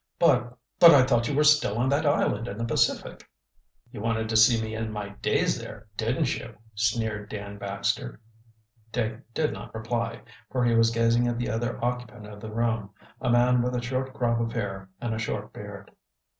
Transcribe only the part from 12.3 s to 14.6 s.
the room, a man with a short crop of